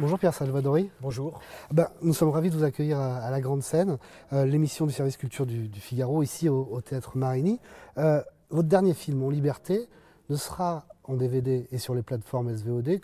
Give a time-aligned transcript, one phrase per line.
[0.00, 0.88] Bonjour Pierre Salvadori.
[1.02, 1.40] Bonjour.
[1.70, 3.98] Ben, nous sommes ravis de vous accueillir à, la Grande Scène,
[4.32, 7.60] euh, l'émission du service culture du, Figaro, ici au, Théâtre Marigny.
[7.98, 9.90] Euh, votre dernier film, En Liberté,
[10.30, 12.98] ne sera en DVD et sur les plateformes SVOD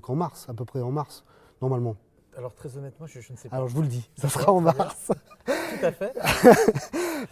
[0.00, 1.22] qu'en mars, à peu près en mars,
[1.62, 1.94] normalement.
[2.36, 3.56] Alors très honnêtement, je, ne sais pas.
[3.56, 5.10] Alors je vous le dis, ça sera en mars.
[5.46, 6.14] Tout à fait.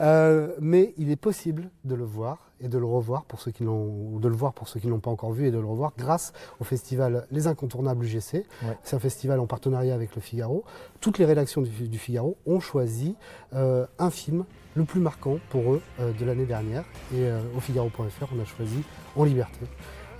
[0.00, 3.64] Euh, mais il est possible de le voir et de le revoir pour ceux qui
[3.64, 5.64] l'ont, de le voir pour ceux qui ne l'ont pas encore vu et de le
[5.64, 8.44] revoir grâce au festival Les Incontournables UGC.
[8.82, 10.62] C'est un festival en partenariat avec le Figaro.
[11.00, 13.16] Toutes les rédactions du, Figaro ont choisi
[13.54, 16.84] euh, un film le plus marquant pour eux euh, de l'année dernière.
[17.14, 17.26] Et
[17.56, 18.84] au Figaro.fr, on a choisi
[19.16, 19.64] En Liberté.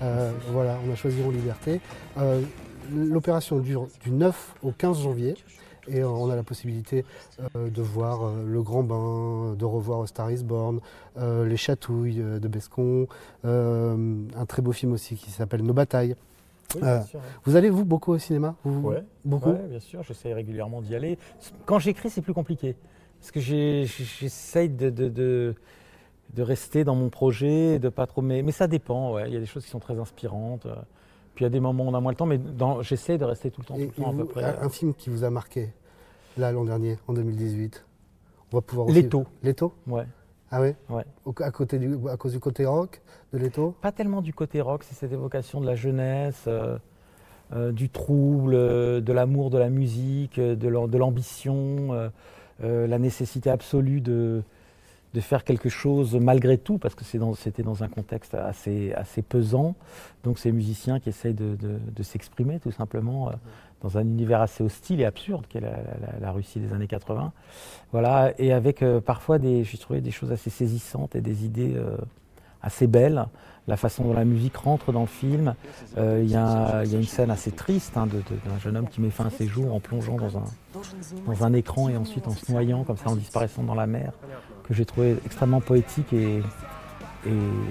[0.01, 1.81] voilà, on a choisi En Liberté.
[2.95, 5.35] L'opération dure du 9 au 15 janvier
[5.91, 7.05] et on a la possibilité
[7.57, 10.81] euh, de voir euh, le Grand Bain, de revoir Star is Born,
[11.17, 13.07] euh, les Chatouilles de Bescon,
[13.45, 16.17] un très beau film aussi qui s'appelle Nos batailles.
[17.45, 19.53] Vous allez vous beaucoup au cinéma Oui, beaucoup.
[19.53, 21.19] bien sûr, j'essaie régulièrement d'y aller.
[21.65, 22.77] Quand j'écris, c'est plus compliqué
[23.21, 25.55] parce que j'essaye de, de,
[26.37, 28.23] rester dans mon projet, de pas trop.
[28.23, 29.19] Mais, mais ça dépend.
[29.19, 30.67] Il y a des choses qui sont très inspirantes.
[31.39, 32.41] Puis il y a des moments où on a moins le temps, mais
[32.81, 34.43] j'essaie de rester tout le temps, tout le temps à peu près.
[34.43, 35.69] Un film qui vous a marqué,
[36.37, 37.85] là, l'an dernier, en 2018
[38.51, 39.03] On va pouvoir aussi...
[39.03, 39.25] L'étau.
[39.45, 40.03] L'étau Ouais.
[40.51, 41.05] Ah oui ouais.
[41.41, 43.01] à, côté du, à cause du côté rock
[43.33, 46.77] de l'étau Pas tellement du côté rock, c'est cette évocation de la jeunesse, euh,
[47.53, 52.11] euh, du trouble, euh, de l'amour de la musique, de l'ambition,
[52.59, 54.43] la nécessité absolue de,
[55.15, 59.75] de faire quelque chose malgré tout, parce que c'était dans, un contexte assez, assez pesant.
[60.25, 63.33] Donc ces musiciens qui essayent de, s'exprimer tout simplement euh,
[63.83, 67.33] dans un univers assez hostile et absurde qu'est la, Russie des années 80.
[67.93, 71.75] Voilà, et avec euh, parfois des, j'ai trouvé des choses assez saisissantes et des idées
[71.77, 71.97] euh,
[72.63, 73.27] assez belles
[73.67, 75.55] la façon dont la musique rentre dans le film.
[75.99, 79.31] Il y, a une scène assez triste hein, d'un jeune homme qui met fin à
[79.31, 80.45] ses jours en plongeant dans un,
[81.27, 84.13] dans un écran et ensuite en se noyant comme ça, en disparaissant dans la mer,
[84.69, 86.43] que j'ai trouvé extrêmement poétique et,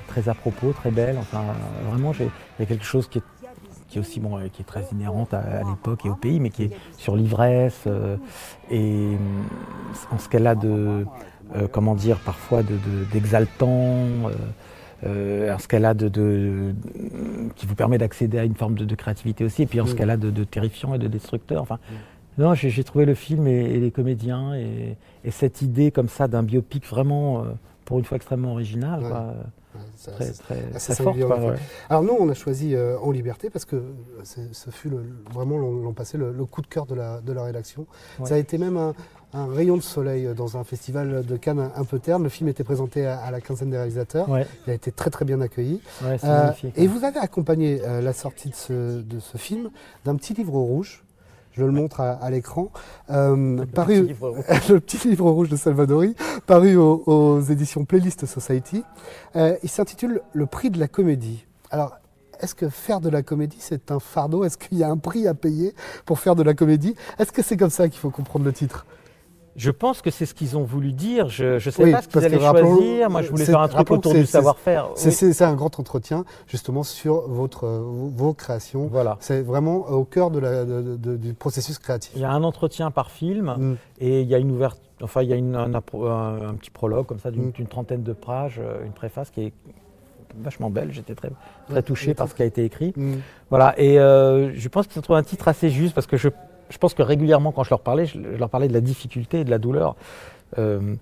[0.08, 1.18] très à propos, très belle.
[1.19, 1.44] Enfin,
[1.90, 3.24] vraiment, il y a quelque chose qui est
[3.88, 6.63] qui est aussi bon, qui est très inhérente à, l'époque et au pays, mais qui
[6.63, 8.18] est sur l'ivresse euh,
[8.69, 9.16] et
[10.12, 11.06] en ce qu'elle a de,
[11.56, 12.63] euh, comment dire, parfois
[13.12, 14.28] d'exaltant.
[14.28, 14.34] De,
[15.06, 16.74] euh, ce qu'elle a de,
[17.56, 20.09] qui vous permet d'accéder à une forme de, créativité aussi, et puis en ce qu'elle
[20.09, 21.62] a de, terrifiant et de destructeur.
[21.62, 21.78] Enfin,
[22.38, 24.98] non, j'ai trouvé le film et, les comédiens et,
[25.31, 27.48] cette idée comme ça d'un biopic vraiment, euh,
[27.86, 29.03] pour une fois, extrêmement original.
[30.02, 31.16] très, très, fort.
[31.90, 33.84] Alors nous, on a choisi euh, En Liberté parce que
[34.24, 34.92] ce fut
[35.31, 37.86] vraiment l'an passé le, coup de cœur de la, de la rédaction.
[38.24, 38.94] Ça a été même un,
[39.34, 42.24] un rayon de soleil dans un festival de Cannes un peu terne.
[42.24, 44.28] Le film était présenté à, la quinzaine des réalisateurs.
[44.66, 45.81] Il a été très très bien accueilli.
[46.04, 49.69] Euh, et vous avez accompagné euh, la sortie de ce, de ce film
[50.06, 51.04] d'un petit livre rouge.
[51.57, 52.72] Je le montre à, l'écran.
[53.09, 54.16] Euh, paru,
[54.69, 58.84] le petit livre rouge de Salvadori, paru aux, éditions Playlist Society.
[59.35, 61.45] il s'intitule Le prix de la comédie.
[61.72, 61.97] Alors,
[62.40, 64.44] est-ce que faire de la comédie, c'est un fardeau?
[64.44, 65.73] Est-ce qu'il y a un prix à payer
[66.06, 66.95] pour faire de la comédie?
[67.18, 68.85] Est-ce que c'est comme ça qu'il faut comprendre le titre?
[69.57, 71.29] Je pense que c'est ce qu'ils ont voulu dire.
[71.29, 73.09] Je ne sais pas ce qu'ils allaient choisir.
[73.09, 74.90] Moi, je voulais faire un truc autour du savoir-faire.
[74.95, 78.88] C'est un grand entretien, justement, sur votre, vos créations.
[78.88, 79.18] Voilà.
[79.19, 80.63] C'est vraiment au cœur de la,
[81.18, 82.12] du processus créatif.
[82.16, 83.75] Il y a un entretien par film mm.
[84.00, 87.19] et il y a une ouverte, enfin, il y a une, un, petit prologue comme
[87.19, 87.68] ça d'une mm.
[87.68, 89.53] trentaine de pages, euh, une préface qui est
[90.39, 90.91] vachement belle.
[90.91, 91.31] J'étais très,
[91.69, 92.94] très touché par ce qui a été écrit.
[92.95, 93.16] Mm.
[93.50, 93.74] Voilà.
[93.79, 96.29] Et euh, je pense qu'ils ont trouvé un titre assez juste parce que je
[96.70, 99.44] je pense que régulièrement, quand je leur parlais, je, leur parlais de la difficulté et
[99.44, 99.96] de la douleur
[100.58, 100.96] euh,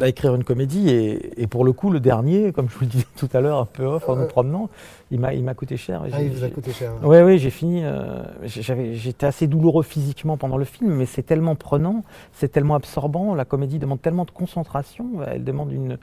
[0.00, 0.90] à écrire une comédie.
[0.90, 3.64] Et, pour le coup, le dernier, comme je vous le disais tout à l'heure, un
[3.66, 4.68] peu off en nous promenant,
[5.10, 6.02] il m'a coûté cher.
[6.12, 6.92] Ah, il vous a coûté cher.
[7.02, 7.82] Oui, oui, j'ai fini.
[7.84, 12.02] Euh, j'étais assez douloureux physiquement pendant le film, mais c'est tellement prenant,
[12.32, 13.34] c'est tellement absorbant.
[13.34, 15.98] La comédie demande tellement de concentration, elle demande une,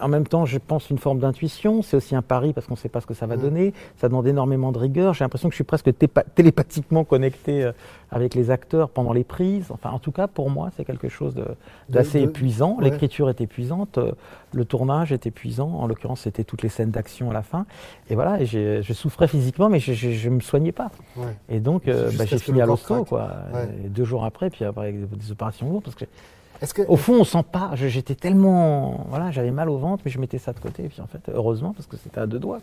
[0.00, 1.82] en même temps, je pense une forme d'intuition.
[1.82, 3.40] C'est aussi un pari parce qu'on ne sait pas ce que ça va mm.
[3.40, 3.74] donner.
[3.96, 5.14] Ça demande énormément de rigueur.
[5.14, 5.90] J'ai l'impression que je suis presque
[6.34, 7.72] télépathiquement connecté euh,
[8.10, 9.66] avec les acteurs pendant les prises.
[9.70, 11.34] Enfin, en tout cas, pour moi, c'est quelque chose
[11.88, 12.78] d'assez épuisant.
[12.80, 14.12] L'écriture est épuisante, euh,
[14.52, 15.68] le tournage est épuisant.
[15.68, 17.66] En l'occurrence, c'était toutes les scènes d'action à la fin.
[18.10, 20.90] Et voilà, et je souffrais physiquement, mais je ne me soignais pas.
[21.48, 23.30] Et donc, euh, bah, j'ai fini à l'hosto, quoi.
[23.88, 26.06] deux jours après, puis après des opérations lourdes, parce que
[26.88, 27.70] Au fond, on sent pas.
[27.74, 30.84] J'étais tellement, voilà, j'avais mal au ventre, mais je mettais ça de côté.
[30.84, 32.60] Et puis en fait, heureusement, parce que c'était à deux doigts.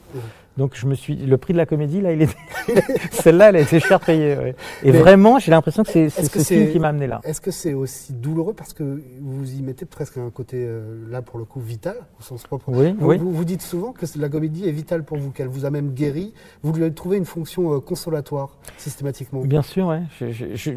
[0.57, 2.37] Donc je me suis, le prix de la comédie là, il est,
[3.11, 4.53] celle-là, elle a été cher payée.
[4.83, 7.21] Et vraiment, j'ai l'impression que c'est ce film qui m'a amené là.
[7.23, 11.21] Est-ce que c'est aussi douloureux parce que vous y mettez presque un côté euh, là
[11.21, 12.65] pour le coup vital au sens propre?
[12.67, 13.17] Oui, vous, oui.
[13.17, 16.33] Vous, dites souvent que la comédie est vitale pour vous, qu'elle vous a même guéri.
[16.63, 19.41] Vous lui avez trouvé une fonction euh, consolatoire systématiquement.
[19.41, 20.71] Bien sûr, je, je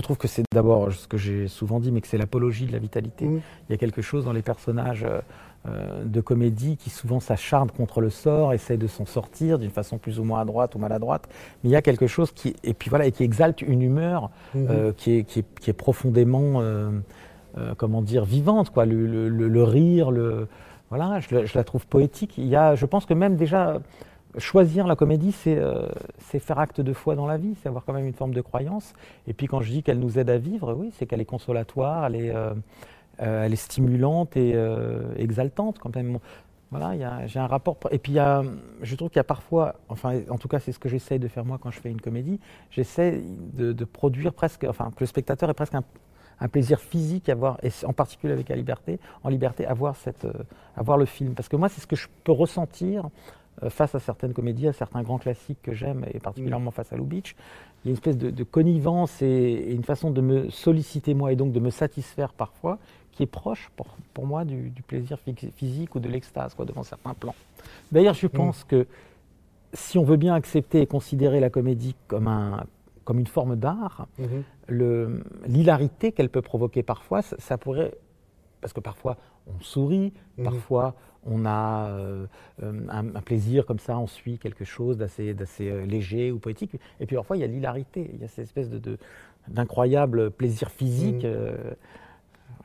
[0.00, 2.78] trouve que c'est d'abord ce que j'ai souvent dit, mais que c'est l'apologie de la
[2.78, 3.26] vitalité.
[3.26, 3.40] Mmh.
[3.68, 5.20] Il y a quelque chose dans les personnages euh,
[5.68, 9.98] euh, de comédie qui souvent s'acharnent contre le sort, essayent de s'en sortir d'une façon
[9.98, 11.28] plus ou moins à droite ou maladroite.
[11.62, 14.30] Mais il y a quelque chose qui, et puis voilà, et qui exalte une humeur
[14.54, 14.66] mmh.
[14.70, 16.62] euh, qui, est, qui, est, profondément,
[17.78, 18.84] comment dire, vivante, quoi.
[18.86, 20.46] Le, rire, le,
[20.90, 22.38] voilà, je, je, la trouve poétique.
[22.38, 23.80] Il y a, je pense que même déjà
[24.38, 25.88] choisir la comédie, euh,
[26.18, 28.40] c'est faire acte de foi dans la vie, c'est avoir quand même une forme de
[28.40, 28.92] croyance.
[29.26, 32.06] Et puis quand je dis qu'elle nous aide à vivre, oui, c'est qu'elle est consolatoire,
[32.06, 32.54] elle est, euh,
[33.22, 34.54] euh, stimulante et
[35.16, 36.18] exaltante quand même.
[36.72, 37.78] Voilà, j'ai un rapport.
[37.92, 38.16] Et puis,
[38.82, 41.28] je trouve qu'il y a parfois, enfin, en tout cas, c'est ce que j'essaye de
[41.28, 42.40] faire moi quand je fais une comédie.
[42.70, 43.22] J'essaie
[43.54, 47.70] de, produire presque, enfin, que le spectateur ait presque un, plaisir physique à voir, et
[47.86, 50.26] en particulier avec la liberté, en liberté, à voir, cette,
[50.76, 51.34] à voir le film.
[51.34, 53.08] Parce que moi, c'est ce que je peux ressentir
[53.70, 57.04] face à certaines comédies, à certains grands classiques que j'aime, et particulièrement face à Lou
[57.04, 57.34] Beach,
[57.84, 61.36] il y a une espèce de, connivence et, une façon de me solliciter moi et
[61.36, 62.78] donc de me satisfaire parfois
[63.12, 65.18] qui est proche pour, pour moi du, plaisir
[65.54, 67.34] physique ou de l'extase devant certains plans.
[67.92, 68.86] D'ailleurs, je pense que
[69.72, 72.64] si on veut bien accepter et considérer la comédie comme, un,
[73.04, 75.22] comme une forme d'art, mm-hmm.
[75.46, 77.94] l'hilarité qu'elle peut provoquer parfois, ça, pourrait,
[78.60, 79.16] parce que parfois
[79.46, 80.44] on sourit, mm-hmm.
[80.44, 80.94] parfois
[81.26, 82.26] on a euh,
[82.62, 86.76] euh, un, plaisir comme ça, on suit quelque chose d'assez euh, léger ou poétique.
[87.00, 88.98] Et puis parfois, il y a l'hilarité, il y a cette espèce de,
[89.48, 91.24] d'incroyable plaisir physique.
[91.24, 91.74] Mmh.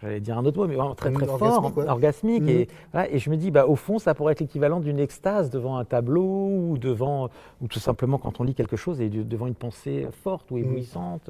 [0.02, 2.48] J'allais dire un autre mot, mais vraiment très très fort, orgasmique.
[2.48, 3.00] Et, mmh.
[3.12, 5.86] et, je me dis, bah, au fond, ça pourrait être l'équivalent d'une extase devant un
[5.86, 7.30] tableau ou devant,
[7.62, 11.30] ou tout simplement quand on lit quelque chose et devant une pensée forte ou éblouissante.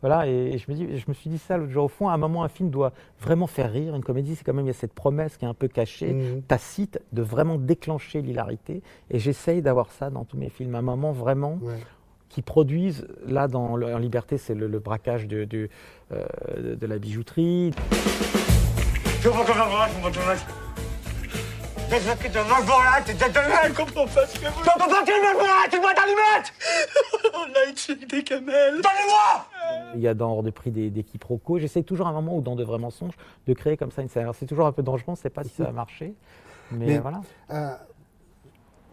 [0.00, 1.84] Voilà, et, je, me dis, je me suis dit ça l'autre jour.
[1.84, 3.94] Au fond, à un moment, un film doit vraiment faire rire.
[3.94, 6.12] Une comédie, c'est quand même, il y a cette promesse qui est un peu cachée,
[6.12, 6.42] mmh.
[6.42, 8.82] tacite, de vraiment déclencher l'hilarité.
[9.10, 10.74] Et j'essaye d'avoir ça dans tous mes films.
[10.74, 11.58] Un moment vraiment
[12.28, 15.68] qui produisent, là, dans En Liberté, c'est le, braquage de, de,
[16.12, 17.72] euh, de, la bijouterie.
[29.94, 31.58] il y a dans Hors de prix des, des quiproquos.
[31.58, 33.14] J'essaie toujours à un moment ou dans de vrais mensonges
[33.46, 34.22] de créer comme ça une scène.
[34.22, 36.14] Alors c'est toujours un peu dangereux, on ne sait pas si ça va marcher.
[36.72, 37.20] Mais, voilà.
[37.50, 37.74] Euh,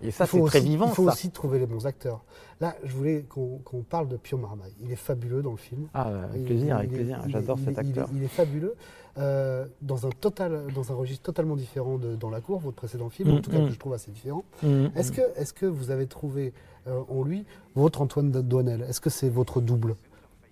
[0.01, 0.87] et ça, c'est très vivant.
[0.87, 2.23] Il faut aussi trouver les bons acteurs.
[2.61, 4.73] Là, je voulais qu'on parle de Pio Marmaille.
[4.81, 5.87] Il est fabuleux dans le film.
[5.93, 7.21] Ah, avec plaisir, avec plaisir.
[7.27, 8.07] J'adore cet acteur.
[8.13, 8.75] Il, est fabuleux.
[9.17, 13.09] Euh, dans, un total, dans un registre totalement différent de Dans la cour, votre précédent
[13.09, 13.65] film, en mm, tout cas mm.
[13.65, 14.43] que je trouve assez différent.
[14.61, 16.53] Mm, est-ce que, est que vous avez trouvé
[16.85, 19.95] euh, en lui votre Antoine Douanel Est-ce que c'est votre double?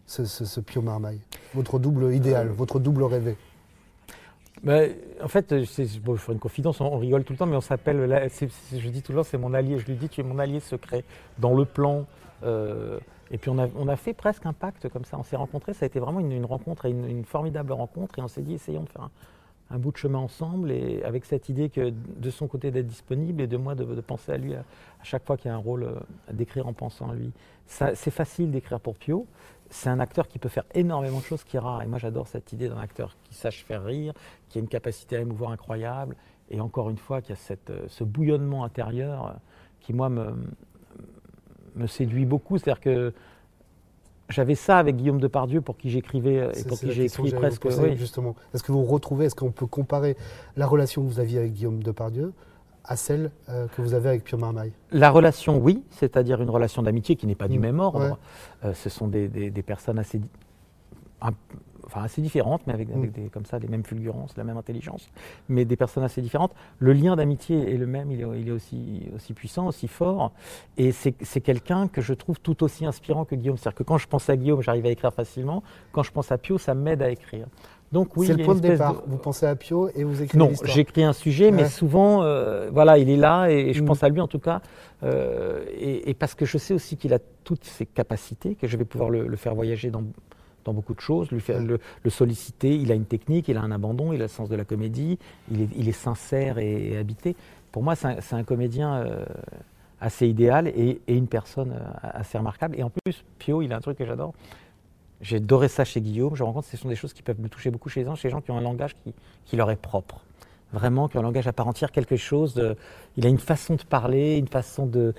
[0.06, 1.20] Ce, ce, Pio Marmaille.
[1.54, 2.54] Votre double idéal, euh.
[2.54, 3.36] votre double rêvé.
[4.68, 5.54] En fait,
[6.04, 8.30] bon, je ferai une confidence, on, rigole tout le temps, mais on s'appelle,
[8.72, 11.04] je dis toujours, c'est mon allié, je lui dis, tu es mon allié secret
[11.38, 12.06] dans le plan.
[12.44, 13.00] Euh,
[13.32, 15.74] et puis on a, on a, fait presque un pacte comme ça, on s'est rencontrés,
[15.74, 18.84] ça a été vraiment une, rencontre, une, une, formidable rencontre, et on s'est dit, essayons
[18.84, 19.12] de faire un,
[19.72, 23.42] un bout de chemin ensemble et avec cette idée que de son côté d'être disponible
[23.42, 24.64] et de moi de, penser à lui à,
[25.04, 27.32] chaque fois qu'il y a un rôle euh, à d'écrire en pensant à lui.
[27.68, 29.26] C'est facile d'écrire pour Pio.
[29.72, 31.82] C'est un acteur qui peut faire énormément de choses qui est rare.
[31.82, 34.14] Et moi j'adore cette idée d'un acteur qui sache faire rire,
[34.50, 36.16] qui a une capacité à émouvoir incroyable
[36.52, 39.32] et encore une fois qui a cette, euh, ce bouillonnement intérieur euh,
[39.80, 40.36] qui moi me,
[41.76, 42.60] me séduit beaucoup.
[42.60, 43.14] C'est-à-dire que
[44.30, 47.66] j'avais ça avec Guillaume Depardieu pour qui j'écrivais euh, et pour qui j'ai écrit presque.
[47.66, 47.96] Oui.
[47.98, 50.18] Justement, est-ce que vous retrouvez, est-ce qu'on peut comparer
[50.56, 52.34] la relation que vous aviez avec Guillaume Depardieu
[52.84, 54.74] à celle euh, que vous avez avec Pierre Marmaille?
[54.92, 57.62] La relation, oui, c'est-à-dire une relation d'amitié qui n'est pas du mmh.
[57.62, 58.18] même ordre.
[58.64, 60.22] Euh, ce sont des, des personnes assez
[61.86, 63.08] enfin assez différentes, mais avec, mm.
[63.10, 65.10] des, comme ça les mêmes fulgurances, la même intelligence,
[65.50, 66.54] mais des personnes assez différentes.
[66.80, 70.32] Le lien d'amitié est le même, il est, il est aussi, aussi puissant, aussi fort,
[70.78, 73.58] et c'est quelqu'un que je trouve tout aussi inspirant que Guillaume.
[73.58, 76.38] C'est-à-dire que quand je pense à Guillaume, j'arrive à écrire facilement, quand je pense à
[76.38, 77.48] Pio, ça m'aide à écrire.
[77.92, 79.04] Donc oui, c'est le point de départ.
[79.08, 82.98] Vous pensez à Pio et vous écrivez Non, j'écris un sujet, mais souvent, euh, voilà,
[82.98, 83.86] il est là et, je mm.
[83.86, 84.62] pense à lui en tout cas,
[85.04, 88.86] euh, et, parce que je sais aussi qu'il a toutes ses capacités, que je vais
[88.86, 90.04] pouvoir le faire voyager dans
[90.66, 91.80] dans beaucoup de choses, lui faire, le,
[92.10, 92.76] solliciter.
[92.76, 95.18] Il a une technique, il a un abandon, il a le sens de la comédie,
[95.52, 97.36] il est, il est sincère et, habité.
[97.72, 99.26] Pour moi, c'est un, comédien euh,
[100.02, 102.76] assez idéal et, une personne euh, assez remarquable.
[102.78, 104.34] Et en plus, Pio, il a un truc que j'adore.
[105.22, 106.36] J'ai adoré ça chez Guillaume.
[106.36, 108.28] Je rencontre, ce sont des choses qui peuvent me toucher beaucoup chez les gens, chez
[108.28, 108.96] les gens qui ont un langage
[109.46, 110.22] qui, leur est propre.
[110.74, 112.62] Vraiment, qui ont un langage à part entière, quelque chose.
[113.16, 115.14] il a une façon de parler, une façon de,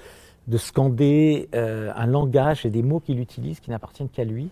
[0.57, 4.51] scander, euh, un langage et des mots qu'il utilise qui n'appartiennent qu'à lui.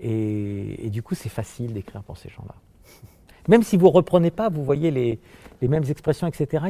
[0.00, 2.54] Et, du coup, c'est facile d'écrire pour ces gens-là.
[3.48, 5.18] Même si vous ne reprenez pas, vous voyez les,
[5.62, 6.66] mêmes expressions, etc.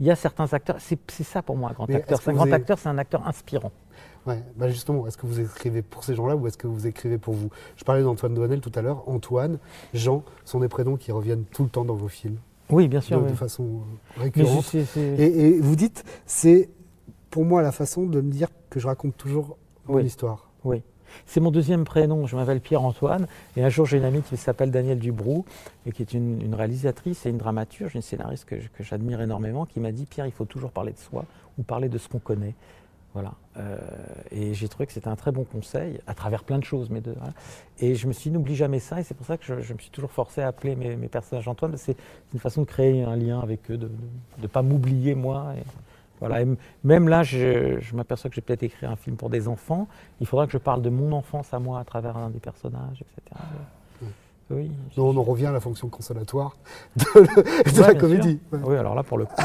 [0.00, 0.76] Il y a, certains acteurs.
[0.80, 2.20] C'est ça pour moi un grand acteur.
[2.26, 3.72] Un grand acteur, c'est un acteur inspirant.
[4.26, 7.16] Ouais, bah justement, est-ce que vous écrivez pour ces gens-là ou est-ce que vous écrivez
[7.16, 7.48] pour vous?
[7.76, 9.08] Je parlais d'Antoine Douanel tout à l'heure.
[9.08, 9.58] Antoine,
[9.94, 12.38] Jean sont des prénoms qui reviennent tout le temps dans vos films.
[12.70, 13.22] Oui, bien sûr.
[13.22, 13.64] De, façon
[14.18, 14.74] euh, récurrente.
[14.96, 16.68] Et, vous dites, c'est
[17.30, 19.56] pour moi la façon de me dire que je raconte toujours
[19.86, 20.50] mon histoire.
[20.64, 20.82] Oui.
[21.26, 24.70] C'est mon deuxième prénom, je m'appelle Pierre-Antoine, et un jour j'ai une amie qui s'appelle
[24.70, 25.44] Danielle Dubrou,
[25.86, 29.92] et qui est une, réalisatrice et une dramaturge, une scénariste que, j'admire énormément, qui m'a
[29.92, 31.24] dit Pierre, il faut toujours parler de soi
[31.58, 32.54] ou parler de ce qu'on connaît.
[33.14, 33.32] Voilà.
[33.56, 33.78] Euh,
[34.30, 36.90] et j'ai trouvé que c'était un très bon conseil, à travers plein de choses.
[36.90, 37.14] De,
[37.80, 39.00] Et je me suis dit, n'oublie jamais ça.
[39.00, 41.78] Et c'est pour ça que je, me suis toujours forcé à appeler mes, personnages Antoine.
[41.78, 41.96] C'est
[42.34, 43.90] une façon de créer un lien avec eux, de
[44.42, 45.54] ne pas m'oublier moi.
[45.56, 45.62] Et,
[46.20, 46.44] voilà.
[46.84, 49.88] même là, je, m'aperçois que j'ai peut-être écrit un film pour des enfants.
[50.20, 53.02] Il faudra que je parle de mon enfance à moi à travers un des personnages,
[53.02, 53.42] etc.
[54.48, 54.70] Oui.
[54.96, 56.56] on en revient à la fonction consolatoire
[56.96, 58.38] de, la comédie.
[58.52, 59.34] Oui, alors là, pour le coup.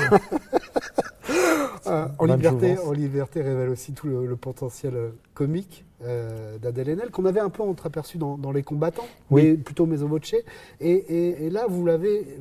[1.87, 7.09] Euh, en, liberté, en liberté révèle aussi tout le, potentiel euh, comique euh, d'Adèle Haenel,
[7.09, 10.09] qu'on avait un peu entreaperçu dans, Les Combattants, mais plutôt Maison
[10.79, 12.37] Et, et, là, vous l'avez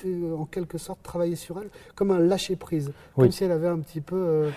[0.00, 3.78] fait en quelque sorte travailler sur elle comme un lâcher-prise, comme si elle avait un
[3.78, 4.48] petit peu.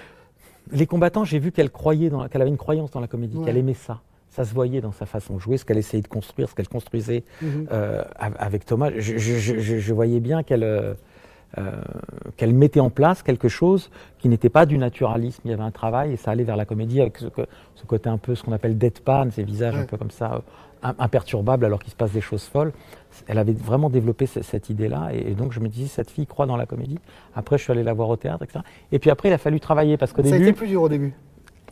[0.72, 3.74] Les Combattants, j'ai vu qu'elle croyait, qu'elle avait une croyance dans la comédie, qu'elle aimait
[3.74, 6.56] ça ça se voyait dans sa façon de jouer, ce qu'elle essayait de construire, ce
[6.56, 7.68] qu'elle construisait mhm.
[8.18, 8.90] avec Thomas.
[8.98, 10.96] Je, voyais bien qu'elle
[11.60, 11.72] euh,
[12.36, 15.44] qu'elle mettait en place quelque chose qui n'était pas du naturalisme.
[15.46, 17.28] Il y avait un travail et ça allait vers la comédie avec ce,
[17.86, 20.42] côté un peu ce qu'on appelle deadpan, ces visages un peu comme ça,
[20.84, 22.74] imperturbables alors qu'il se passe des choses folles.
[23.28, 26.58] Elle avait vraiment développé cette, idée-là et, donc je me disais, cette fille croit dans
[26.58, 27.00] la comédie.
[27.36, 28.60] Après, je suis allé la voir au théâtre, etc.
[28.92, 30.38] Et puis après, il a fallu travailler parce qu'au début.
[30.38, 31.14] Ça a été plus dur au début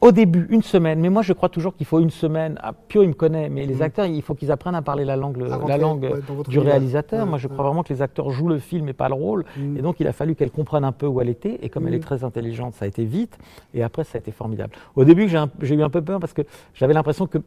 [0.02, 2.58] au début, une semaine, mais moi je crois toujours qu'il faut une semaine.
[2.64, 3.82] Ah, Pio, il me connaît, mais les mm.
[3.84, 7.28] acteurs, il faut qu'ils apprennent à parler la langue, la langue du réalisateur.
[7.28, 9.46] moi je crois vraiment que les acteurs jouent le film et pas le rôle.
[9.56, 9.78] Mm.
[9.78, 11.60] Et donc il a fallu qu'elle comprenne un peu où elle était.
[11.62, 12.02] Et comme elle est mm.
[12.02, 13.38] très intelligente, ça a été vite.
[13.76, 14.74] Et après, ça a été formidable.
[14.96, 16.42] Au début, j'ai eu un peu peur parce que
[16.74, 17.38] j'avais l'impression que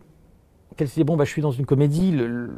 [0.77, 2.51] qu'elle se disait bon bah je suis dans une comédie, le,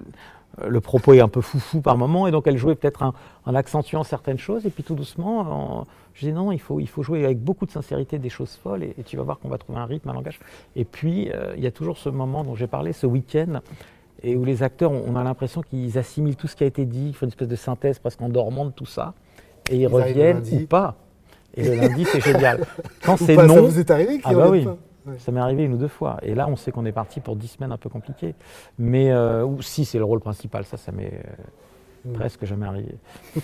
[0.64, 4.04] le propos est un peu foufou par moment, et donc elle jouait peut-être en, accentuant
[4.04, 7.40] certaines choses, et puis tout doucement, je disais non, il faut, il faut jouer avec
[7.40, 10.08] beaucoup de sincérité des choses folles, et, tu vas voir qu'on va trouver un rythme,
[10.08, 10.40] un langage.
[10.74, 13.60] Et puis, euh, il y a toujours ce moment dont j'ai parlé, ce week-end,
[14.22, 17.08] et où les acteurs, on, a l'impression qu'ils assimilent tout ce qui a été dit,
[17.08, 19.14] ils font une espèce de synthèse presque en dormant de tout ça,
[19.70, 20.96] et ils, reviennent ou pas.
[21.54, 22.64] Et le lundi, c'est génial.
[23.02, 23.54] Quand c'est non.
[23.54, 24.66] Ça vous est arrivé ah bah oui.
[25.18, 26.18] Ça m'est arrivé une ou deux fois.
[26.22, 28.34] Et là, on sait qu'on est parti pour dix semaines un peu compliquées.
[28.78, 32.12] Mais euh, ou si c'est le rôle principal, ça, ça m'est euh, mm.
[32.14, 32.94] presque jamais arrivé.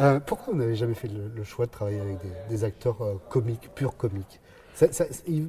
[0.00, 2.16] Euh, pourquoi vous n'avez jamais fait le, choix de travailler avec
[2.48, 2.96] des, acteurs
[3.28, 4.40] comiques, purs comiques?
[4.74, 4.88] Ça,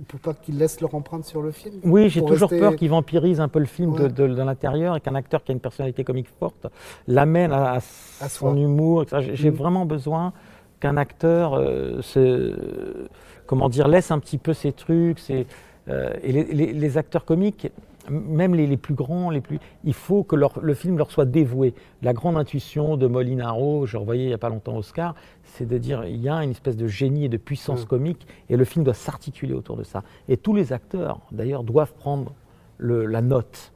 [0.07, 1.79] pour pas qu'ils laissent leur empreinte sur le film?
[1.83, 5.43] Oui, j'ai toujours peur qu'ils vampirisent un peu le film de, l'intérieur et qu'un acteur
[5.43, 6.67] qui a une personnalité comique forte
[7.07, 9.05] l'amène à, son humour.
[9.33, 9.55] J'ai mm.
[9.55, 10.31] vraiment besoin
[10.79, 11.59] qu'un acteur
[12.03, 13.07] se
[13.45, 15.19] comment dire, laisse un petit peu ces trucs.
[15.87, 17.71] Euh, et les, acteurs comiques,
[18.09, 21.73] même les, plus grands, les plus, il faut que le film leur soit dévoué.
[22.01, 25.77] La grande intuition de Molinaro, je revoyais il n'y a pas longtemps Oscar, c'est de
[25.77, 27.87] dire il y a une espèce de génie et de puissance mm.
[27.87, 30.03] comique et le film doit s'articuler autour de ça.
[30.27, 32.33] Et tous les acteurs, d'ailleurs, doivent prendre
[32.79, 33.71] la note,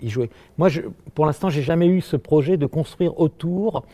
[0.00, 0.30] y jouer.
[0.56, 0.82] Moi, je,
[1.14, 3.84] pour l'instant, j'ai jamais eu ce projet de construire autour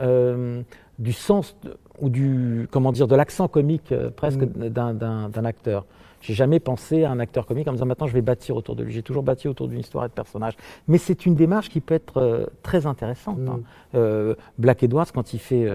[0.00, 0.62] euh,
[0.98, 1.56] du sens
[2.00, 4.68] ou du comment dire de l'accent comique euh, presque mm.
[4.68, 5.84] d'un acteur.
[6.20, 8.76] J'ai jamais pensé à un acteur comique en me disant maintenant je vais bâtir autour
[8.76, 8.92] de lui.
[8.92, 10.56] J'ai toujours bâti autour d'une histoire et de personnages.
[10.88, 13.38] Mais c'est une démarche qui peut être euh, très intéressante.
[13.46, 13.60] Hein.
[13.92, 14.34] Mm.
[14.58, 15.68] Black Edwards, quand il fait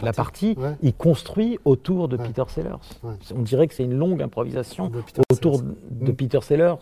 [0.00, 2.76] la partie, il construit autour de Peter Sellers.
[3.34, 4.90] On dirait que c'est une longue improvisation
[5.30, 6.14] autour de mm.
[6.14, 6.76] Peter Sellers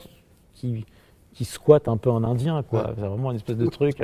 [0.54, 0.86] qui,
[1.32, 2.62] qui squatte un peu en indien.
[2.62, 2.92] quoi.
[2.96, 4.02] C'est vraiment une espèce de truc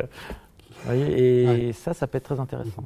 [0.92, 2.84] et ça, ça peut être très intéressant.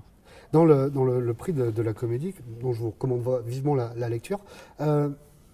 [0.53, 4.41] Dans le, dans le, prix de, la comédie, dont je vous recommande vivement la, lecture,
[4.81, 5.09] euh,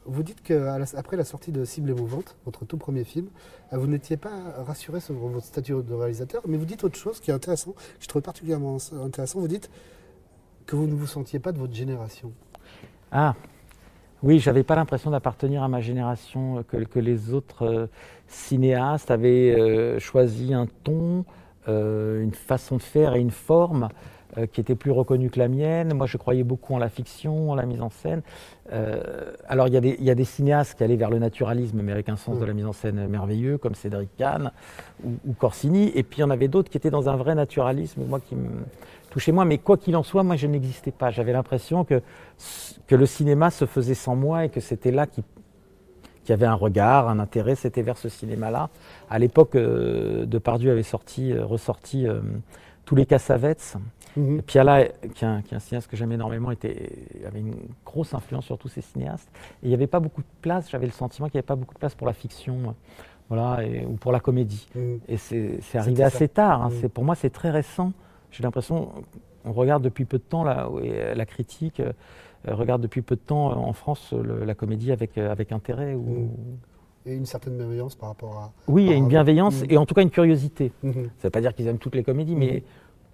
[0.07, 3.26] vous dites qu'après la, sortie de Cible émouvante, votre tout premier film,
[3.73, 4.31] euh, vous n'étiez pas
[4.66, 7.81] rassuré sur votre statut de réalisateur, mais vous dites autre chose qui est intéressant, que
[8.00, 9.38] je trouve particulièrement intéressant.
[9.40, 9.71] Vous dites
[10.64, 12.33] que vous ne vous sentiez pas de votre génération.
[13.12, 13.35] Ah,
[14.23, 17.87] oui, j'avais pas l'impression d'appartenir à ma génération, que, que les autres euh,
[18.28, 21.23] cinéastes avaient choisi un ton, euh,
[21.68, 23.88] une façon de faire et une forme
[24.38, 25.94] euh, qui était plus reconnue que la mienne.
[25.94, 28.23] Moi, je croyais beaucoup en la fiction, en la mise en scène.
[28.73, 31.80] Euh, alors, il y, a des, y, a des cinéastes qui allaient vers le naturalisme,
[31.80, 34.50] mais avec un sens de la mise en scène merveilleux, comme Cédric Kahn
[35.04, 35.92] ou, ou Corsini.
[35.94, 38.35] Et puis, il y en avait d'autres qui étaient dans un vrai naturalisme, moi, qui
[38.35, 38.50] me
[39.11, 39.44] touchait moi.
[39.44, 41.11] Mais quoi qu'il en soit, moi, je n'existais pas.
[41.11, 42.02] J'avais l'impression que,
[42.88, 45.25] que le cinéma se faisait sans moi et que c'était là qu'il
[46.30, 48.71] y avait un regard, un intérêt, c'était vers ce cinéma-là.
[49.11, 52.21] À l'époque, euh, Depardieu avait sorti, euh, ressorti euh,
[52.85, 53.76] tous les Cassavetes.
[54.16, 54.42] -hmm.
[54.42, 56.90] Piala, qui est, un, qui est, un, cinéaste que j'aime énormément, était,
[57.26, 57.54] avait une
[57.85, 59.28] grosse influence sur tous ces cinéastes.
[59.62, 61.56] Et il n'y avait pas beaucoup de place, j'avais le sentiment qu'il n'y avait pas
[61.56, 62.75] beaucoup de place pour la fiction
[63.28, 64.68] voilà, et, ou pour la comédie.
[64.75, 64.99] -hmm.
[65.09, 66.59] Et c'est arrivé assez tard.
[66.62, 66.71] Hein.
[66.71, 66.88] -hmm.
[66.88, 67.92] Pour moi, c'est très récent.
[68.33, 68.76] J'ai l'impression,
[69.45, 70.68] on regarde depuis peu de temps la,
[71.21, 71.80] la critique,
[72.47, 75.95] regarde depuis peu de temps en France le, la comédie avec, avec intérêt.
[75.95, 76.31] Ou,
[77.07, 78.52] et une certaine bienveillance par rapport à.
[78.66, 80.73] Oui, il y a une bienveillance et en tout cas une curiosité.
[80.83, 82.64] Ça ne veut pas dire qu'ils aiment toutes les comédies, mais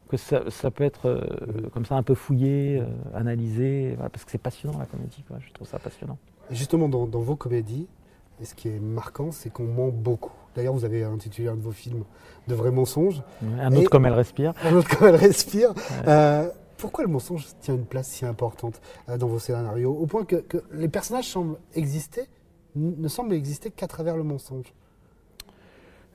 [0.09, 4.25] que ça, ça, peut être euh, comme ça un peu fouillé, euh, analysé, voilà, parce
[4.25, 5.38] que c'est passionnant la comédie, quoi.
[5.41, 6.19] je trouve ça passionnant.
[6.50, 7.87] Et justement, dans, dans, vos comédies,
[8.41, 10.33] et ce qui est marquant, c'est qu'on ment beaucoup.
[10.55, 12.05] D'ailleurs, vous avez intitulé un de vos films
[12.47, 13.23] De vrais mensonges.
[13.59, 14.52] un autre et, comme elle respire.
[14.64, 15.71] Un autre comme elle respire.
[15.71, 16.09] Ouais.
[16.09, 16.49] Euh,
[16.83, 20.35] pourquoi le mensonge tient une place si importante euh, dans vos scénarios, au point que,
[20.35, 22.23] que les personnages semblent exister,
[22.75, 24.75] ne semblent exister qu'à travers le mensonge?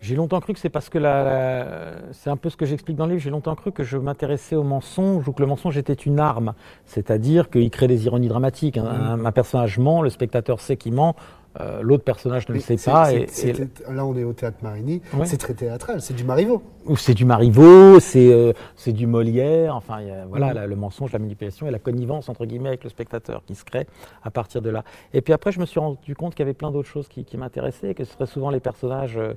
[0.01, 2.97] J'ai longtemps cru que c'est parce que la, la c'est un peu ce que j'explique
[2.97, 5.77] dans le livre, j'ai longtemps cru que je m'intéressais au mensonge ou que le mensonge
[5.77, 6.53] était une arme.
[6.85, 8.77] C'est-à-dire qu'il crée des ironies dramatiques.
[8.77, 11.15] Un, un, un personnage ment, le spectateur sait qu'il ment,
[11.59, 13.13] euh, l'autre personnage ne le sait pas.
[13.13, 13.53] Et, et,
[13.89, 15.01] là, on est au théâtre Marigny.
[15.13, 15.25] Ouais.
[15.25, 16.01] C'est très théâtral.
[16.01, 16.61] C'est du Marivaux.
[16.95, 18.53] C'est du Marivaux, c'est euh,
[18.87, 19.75] du Molière.
[19.75, 20.55] Enfin, y a, voilà, mmh.
[20.55, 23.65] la, le mensonge, la manipulation et la connivence entre guillemets avec le spectateur qui se
[23.65, 23.87] crée
[24.23, 24.83] à partir de là.
[25.13, 27.25] Et puis après, je me suis rendu compte qu'il y avait plein d'autres choses qui,
[27.25, 29.33] qui m'intéressaient, que ce serait souvent les personnages euh,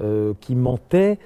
[0.00, 1.18] euh, qui mentaient,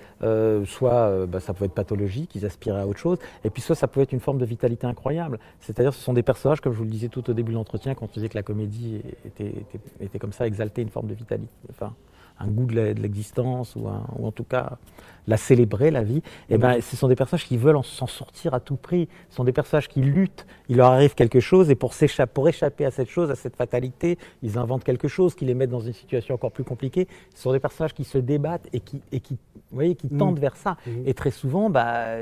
[0.65, 3.87] soit bah, ça pouvait être pathologique, ils aspiraient à autre chose, et puis soit ça
[3.87, 5.38] pouvait être une forme de vitalité incroyable.
[5.61, 7.95] C'est-à-dire ce sont des personnages, comme je vous le disais tout au début de l'entretien,
[7.95, 11.14] quand on disait que la comédie était, était, était, comme ça, exalter une forme de
[11.14, 11.95] vitalité, enfin
[12.38, 13.88] un goût de l'existence, ou,
[14.19, 14.78] ou, en tout cas
[15.26, 18.55] la célébrer, la vie, et eh ben, ce sont des personnages qui veulent s'en sortir
[18.55, 19.09] à tout prix.
[19.28, 20.47] Ce sont des personnages qui luttent.
[20.69, 21.93] Il leur arrive quelque chose et pour,
[22.33, 25.66] pour échapper à cette chose, à cette fatalité, ils inventent quelque chose qui les met
[25.66, 27.09] dans une situation encore plus compliquée.
[27.35, 30.19] Ce sont des personnages qui se débattent et qui, et qui, vous voyez, qui mmh.
[30.19, 30.76] tendent vers ça.
[30.87, 30.90] Mmh.
[31.07, 32.19] Et très souvent, bah,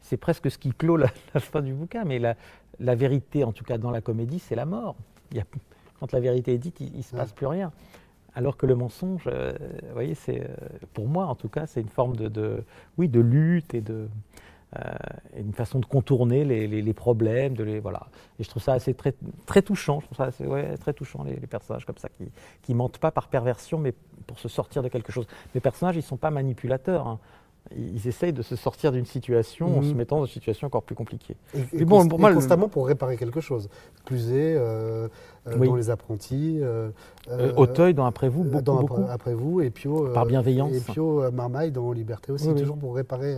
[0.00, 2.02] c'est presque ce qui clôt la, la, fin du bouquin.
[2.04, 2.34] Mais la,
[2.80, 4.96] la, vérité, en tout cas dans la comédie, c'est la mort.
[5.30, 5.44] Il y a,
[6.04, 7.72] quand la vérité est dite, il ne se passe plus rien.
[8.34, 9.52] Alors que le mensonge, euh,
[9.84, 10.54] vous voyez, c'est euh,
[10.92, 12.62] pour moi en tout cas, c'est une forme de, de,
[12.98, 14.06] oui, de lutte et de
[14.76, 14.80] euh,
[15.38, 18.08] une façon de contourner les, les, les, problèmes, de les voilà.
[18.38, 19.14] Et je trouve ça assez très
[19.46, 20.00] très touchant.
[20.00, 22.24] Je trouve ça assez, ouais, très touchant les, les, personnages comme ça qui
[22.60, 23.94] qui mentent pas par perversion, mais
[24.26, 25.26] pour se sortir de quelque chose.
[25.54, 27.06] Les personnages, ils sont pas manipulateurs.
[27.06, 27.18] Hein
[27.76, 29.78] ils essayent de se sortir d'une situation mmh.
[29.78, 31.36] en se mettant dans une situation encore plus compliquée.
[31.72, 32.70] Et, bon, pour moi, constamment le...
[32.70, 33.68] pour réparer quelque chose.
[34.04, 35.08] Cluzet, euh,
[35.46, 35.68] euh, oui.
[35.68, 36.58] dans Les Apprentis.
[36.60, 36.90] Euh,
[37.56, 39.00] Auteuil dans Après vous, beaucoup, dans beaucoup.
[39.02, 40.08] Après, après vous, et Pio.
[40.12, 40.72] par bienveillance.
[40.74, 42.80] Et Pio Marmaille dans Liberté aussi, oui, toujours oui.
[42.82, 43.36] pour réparer.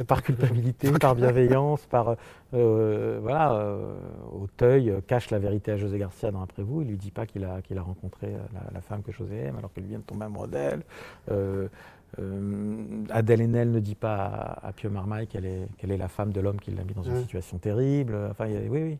[0.06, 2.16] par culpabilité, par bienveillance, par.
[2.52, 3.76] voilà,
[4.32, 6.82] Auteuil cache la vérité à José Garcia dans Après vous.
[6.82, 9.58] Il lui dit pas qu'il a, qu'il a rencontré la, la, femme que José aime,
[9.58, 10.82] alors qu'elle vient de tomber amoureux d'elle.
[12.18, 16.08] Euh, Adèle Haenel ne dit pas à, à Pio Marmaille qu'elle est, qu est, la
[16.08, 17.22] femme de l'homme qui l'a mis dans une mmh.
[17.22, 18.16] situation terrible.
[18.30, 18.98] Enfin, il y a, oui, oui.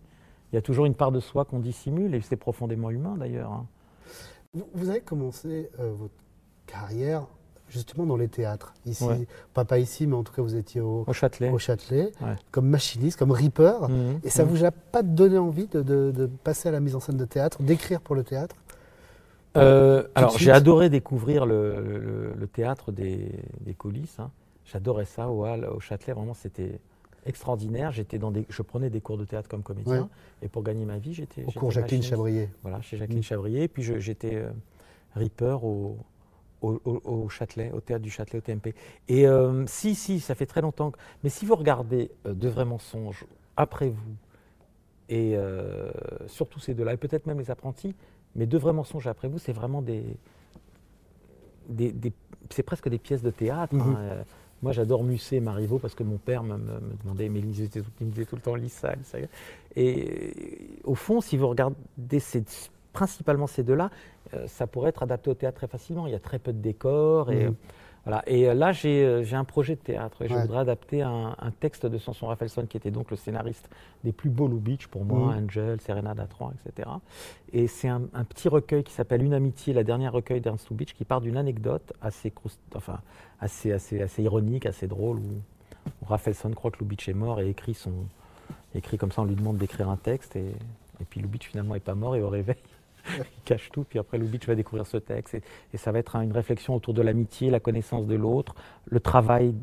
[0.52, 3.52] Il y a toujours une part de soi qu'on dissimule et c'est profondément humain d'ailleurs.
[3.52, 3.66] Hein.
[4.52, 6.14] Vous, vous, avez commencé euh, votre
[6.66, 7.26] carrière
[7.68, 8.74] justement dans les théâtres.
[8.84, 9.28] Ici, ouais.
[9.54, 12.34] pas, pas ici, mais en tout cas, vous étiez au, au Châtelet, au Châtelet ouais.
[12.50, 13.88] comme machiniste, comme ripper.
[13.88, 13.94] Mmh.
[14.24, 14.48] Et ça mmh.
[14.48, 17.24] vous a pas donné envie de, de, de, passer à la mise en scène de
[17.24, 18.56] théâtre, d'écrire pour le théâtre?
[19.56, 24.18] Euh, alors, j'ai adoré découvrir le, le, le théâtre des, des coulisses.
[24.20, 24.30] Hein.
[24.64, 26.12] J'adorais ça au Hall, au Châtelet.
[26.12, 26.78] Vraiment, c'était
[27.26, 27.92] extraordinaire.
[27.92, 30.02] J'étais dans des, je prenais des cours de théâtre comme comédien.
[30.02, 30.08] Ouais.
[30.42, 31.44] Et pour gagner ma vie, j'étais.
[31.44, 32.48] Au cours Jacqueline Chabrier.
[32.62, 33.24] Voilà, chez Jacqueline mmh.
[33.24, 33.68] Chabrier.
[33.68, 34.50] Puis j'étais euh,
[35.16, 35.98] Reaper au,
[36.62, 38.74] au, au, au, Châtelet, au théâtre du Châtelet, au TMP.
[39.08, 40.92] Et euh, si, si, ça fait très longtemps.
[40.92, 40.98] Que...
[41.24, 44.14] Mais si vous regardez euh, De vrais mensonges après vous,
[45.12, 45.36] et
[46.28, 47.96] surtout ces deux-là, et peut-être même les apprentis,
[48.36, 50.04] mais deux vrais mensonges après vous, c'est vraiment des,
[51.68, 52.12] des, des
[52.50, 53.74] c'est presque des pièces de théâtre.
[53.74, 53.96] Mm -hmm.
[53.96, 54.24] hein.
[54.62, 57.46] Moi, j'adore Musset et Marivaux parce que mon père me, me, me demandait, mais il
[57.46, 59.18] me disait, il me disait tout le temps, lis ça, lis ça.
[59.76, 59.94] Et
[60.84, 62.42] au fond, si vous regardez ces,
[62.92, 63.88] principalement ces deux-là,
[64.34, 66.06] euh, ça pourrait être adapté au théâtre très facilement.
[66.08, 67.46] Il y a très peu de décors et.
[67.46, 67.54] -hmm.
[68.04, 68.22] Voilà.
[68.26, 70.22] Et euh, là, euh, j'ai un projet de théâtre.
[70.22, 70.30] Et ouais.
[70.30, 73.68] Je voudrais adapter un, un, texte de Samson Raphaelson, qui était donc le scénariste
[74.04, 75.44] des plus beaux Lubitsch pour moi, mmh.
[75.44, 76.88] Angel, Serenade à Troyes, etc.
[77.52, 80.94] Et c'est un, un, petit recueil qui s'appelle Une amitié, la dernière recueil d'Ernst Lubitsch,
[80.94, 82.32] qui part d'une anecdote assez,
[82.74, 83.00] enfin,
[83.40, 87.74] assez, assez, assez ironique, assez drôle, où Raphaëlson croit que Lubitsch est mort et écrit,
[87.74, 87.92] son,
[88.74, 90.36] écrit comme ça, on lui demande d'écrire un texte.
[90.36, 90.52] Et,
[91.00, 92.56] et puis Lubitsch finalement n'est pas mort et au réveil,
[93.18, 93.84] il cache tout.
[93.84, 95.34] Puis après, Lubitsch va découvrir ce texte.
[95.72, 98.54] Et, ça va être une réflexion autour de l'amitié, la connaissance de l'autre,
[98.86, 99.54] le travail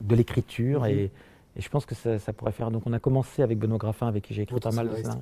[0.00, 0.82] de l'écriture.
[0.82, 0.90] Mhm.
[0.90, 1.10] Et,
[1.58, 2.70] je pense que ça, pourrait faire.
[2.70, 5.18] Donc on a commencé avec Benoît Graffin, avec qui j'ai écrit pas mal de ça,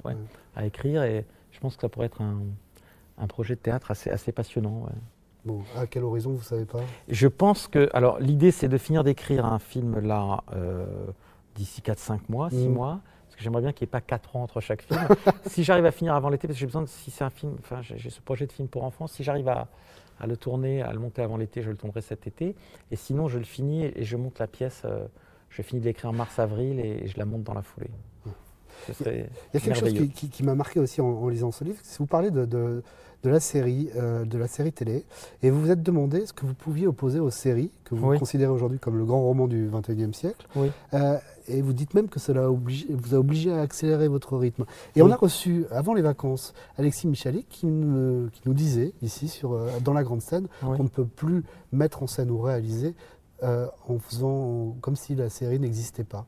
[0.56, 1.04] à écrire.
[1.04, 4.88] Et je pense que ça pourrait être un, projet de théâtre assez, assez passionnant.
[5.44, 6.80] Bon, à quel horizon, vous ne savez pas?
[7.08, 7.88] Je pense que.
[7.92, 10.86] Alors, l'idée, c'est de finir d'écrire un film là euh,
[11.54, 12.72] d'ici 4-5 mois, 6 mm.
[12.72, 13.00] mois.
[13.34, 15.00] Parce que j'aimerais bien qu'il n'y ait pas 4 ans entre chaque film.
[15.46, 16.86] si j'arrive à finir avant l'été, parce que j'ai besoin de.
[16.86, 17.56] Si c'est un film.
[17.58, 19.08] Enfin, j'ai ce projet de film pour enfants.
[19.08, 19.66] Si j'arrive à,
[20.24, 22.54] le tourner, à le monter avant l'été, je le tournerai cet été.
[22.92, 24.82] Et sinon, je le finis et je monte la pièce.
[24.84, 25.06] Euh,
[25.50, 27.90] je finis de l'écrire en mars-avril et, je la monte dans la foulée.
[28.88, 31.78] Il y a quelque chose qui, m'a marqué aussi en, lisant ce livre.
[31.82, 32.82] Si vous parlez de
[33.24, 35.04] de la série, euh, de la série télé,
[35.42, 38.52] et vous vous êtes demandé ce que vous pouviez opposer aux séries que vous considérez
[38.52, 40.46] aujourd'hui comme le grand roman du XXIe siècle.
[40.92, 41.18] Euh,
[41.48, 44.64] et vous dites même que cela vous a obligé à accélérer votre rythme.
[44.96, 49.68] Et on a reçu, avant les vacances, Alexis Michalik qui, nous disait, ici, sur, euh,
[49.82, 52.94] dans la grande scène, qu'on ne peut plus mettre en scène ou réaliser
[53.42, 56.26] en faisant comme si la série n'existait pas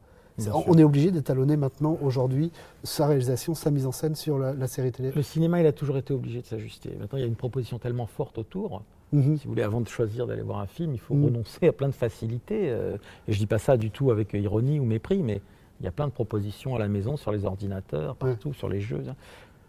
[0.66, 2.52] on est obligé d'étalonner maintenant, aujourd'hui,
[2.84, 5.12] sa réalisation, sa mise en scène sur la, série télé.
[5.14, 6.90] Le cinéma, il a toujours été obligé de s'ajuster.
[6.98, 8.82] Maintenant, il y a une proposition tellement forte autour.
[9.12, 9.38] Mhm.
[9.38, 11.26] Si vous voulez, avant de choisir d'aller voir un film, il faut mhm.
[11.26, 12.70] renoncer à plein de facilités.
[12.70, 12.96] Euh,
[13.28, 15.40] et je ne dis pas ça du tout avec ironie ou mépris, mais
[15.80, 18.80] il y a plein de propositions à la maison, sur les ordinateurs, partout, sur les
[18.80, 19.04] jeux.
[19.08, 19.14] Hein.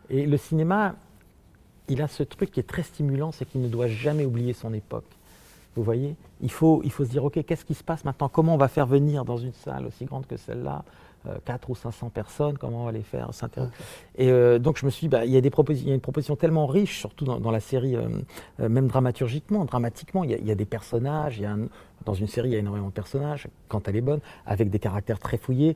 [0.09, 0.95] Et le cinéma,
[1.89, 4.73] il a ce truc qui est très stimulant, c'est qu'il ne doit jamais oublier son
[4.73, 5.05] époque.
[5.75, 6.15] Vous voyez?
[6.41, 8.29] Il faut, il faut se dire, OK, qu'est-ce qui se passe maintenant?
[8.29, 10.83] Comment on va faire venir dans une salle aussi grande que celle-là?
[11.45, 13.71] 4 euh, ou 500 personnes, comment on va les faire s'intéresser
[14.17, 15.93] Et euh, donc je me suis dit, bah, il, y a des il y a
[15.93, 20.55] une proposition tellement riche, surtout dans, la série, euh, même dramaturgiquement, dramatiquement, il y a,
[20.55, 21.55] des personnages, il y a
[22.05, 24.79] dans une série il y a énormément de personnages, quand elle est bonne, avec des
[24.79, 25.75] caractères très fouillés.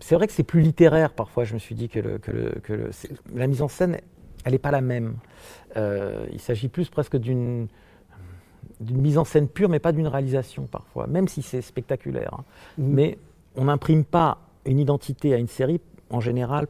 [0.00, 2.90] C'est vrai que c'est plus littéraire parfois, je me suis dit que, le, que,
[3.34, 3.98] la mise en scène,
[4.44, 5.16] elle n'est pas la même.
[5.76, 7.68] il s'agit plus presque d'une
[8.80, 12.32] d'une mise en scène pure, mais pas d'une réalisation parfois, même si c'est spectaculaire.
[12.32, 12.44] Hein.
[12.78, 12.84] Mmh.
[12.86, 13.18] Mais
[13.56, 14.38] on n'imprime pas
[14.68, 16.66] une identité à une série, en général,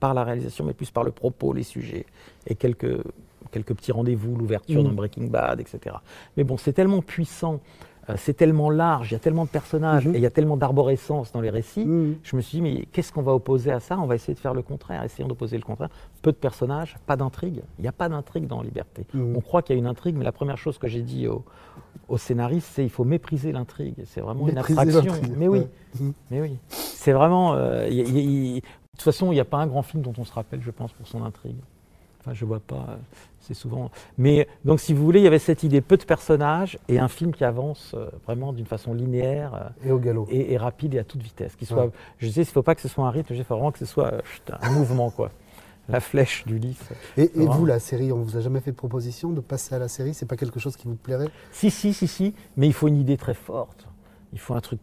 [0.00, 2.06] par la réalisation, mais plus par le propos, les sujets,
[2.46, 3.00] et quelques,
[3.52, 4.86] quelques petits rendez-vous, l'ouverture mmh.
[4.86, 5.96] d'un Breaking Bad, etc.
[6.36, 7.60] Mais bon, c'est tellement puissant
[8.14, 10.14] c'est tellement large, il y a tellement de personnages mhm.
[10.14, 11.84] et il y a tellement d'arborescence dans les récits.
[11.84, 12.18] Mhm.
[12.22, 13.98] Je me suis dit, mais qu'est-ce qu'on va opposer à ça?
[13.98, 15.88] On va essayer de faire le contraire, essayons d'opposer le contraire.
[16.22, 17.62] Peu de personnages, pas d'intrigue.
[17.78, 19.06] Il n'y a pas d'intrigue dans Liberté.
[19.12, 19.36] Mhm.
[19.36, 21.44] On croit qu'il y a une intrigue, mais la première chose que j'ai dit au,
[22.08, 23.96] au scénariste, c'est il faut mépriser l'intrigue.
[24.04, 25.14] C'est vraiment une abstraction.
[25.36, 25.66] Mais oui,
[26.30, 26.58] mais oui.
[26.68, 27.54] C'est vraiment.
[27.54, 30.62] Euh, de toute façon, il n'y a pas un grand film dont on se rappelle,
[30.62, 31.56] je pense, pour son intrigue.
[32.26, 32.86] Enfin, je vois pas.
[32.88, 32.96] Euh,
[33.40, 33.92] c'est souvent.
[34.18, 37.06] Mais donc, si vous voulez, il y avait cette idée peu de personnages et un
[37.06, 40.98] film qui avance euh, vraiment d'une façon linéaire euh, et au galop et, rapide et
[40.98, 41.54] à toute vitesse.
[41.54, 43.54] Qui soit, Je sais, il ne faut pas que ce soit un rythme, il faut
[43.54, 44.14] vraiment que ce soit
[44.60, 45.30] un mouvement, quoi.
[45.88, 46.84] La flèche du livre.
[47.16, 49.86] Et, vous, la série, on vous a jamais fait de proposition de passer à la
[49.86, 50.14] série?
[50.14, 51.28] C'est pas quelque chose qui vous plairait?
[51.52, 52.34] Si, si, si, si.
[52.56, 53.86] Mais il faut une idée très forte.
[54.32, 54.80] Il faut un truc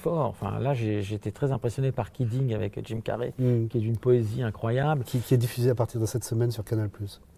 [0.00, 0.26] fort.
[0.26, 3.66] Enfin, là, été très impressionné par Kidding avec Jim Carrey, mm.
[3.66, 5.04] qui est d'une poésie incroyable.
[5.04, 6.88] Qui, est diffusé à partir de cette semaine sur Canal+.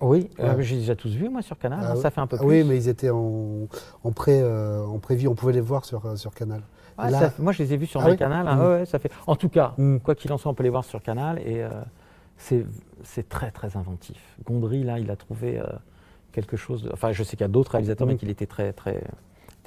[0.00, 1.80] Oui, euh, j'ai déjà tous vu, moi, sur Canal.
[1.82, 2.48] Ah hein, ça fait un peu ah plus.
[2.48, 3.68] Oui, mais ils étaient en,
[4.04, 5.00] en, pré, euh, en.
[5.28, 6.62] On pouvait les voir sur, euh, sur Canal.
[7.38, 8.46] moi, je les ai vus sur ah Canal.
[8.48, 8.86] Hein, mm.
[8.86, 9.10] ça fait...
[9.26, 9.98] En tout cas, mm.
[9.98, 11.38] quoi qu'il en soit, on peut les voir sur Canal.
[11.40, 11.64] Et
[12.36, 14.20] c'est très, très inventif.
[14.44, 15.60] Gondry, là, il a trouvé
[16.32, 16.88] quelque chose...
[16.92, 19.02] Enfin, je sais qu'il y a d'autres réalisateurs, mais qu'il était très, très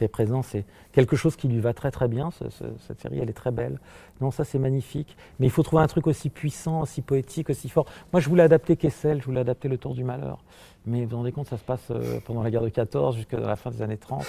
[0.08, 0.42] présent.
[0.42, 2.30] C'est quelque chose qui lui va très très bien.
[2.32, 3.80] cette série, elle est très belle.
[4.22, 5.18] Non, ça c'est magnifique.
[5.40, 7.86] Mais il faut trouver un truc aussi puissant, aussi poétique, aussi fort.
[8.14, 10.44] Moi, je voulais adapter Kessel, je voulais adapter Le Tour du Malheur.
[10.86, 13.40] Mais vous vous rendez compte, ça se passe euh, pendant la guerre de 14 jusqu'à
[13.40, 14.24] la fin des années 30.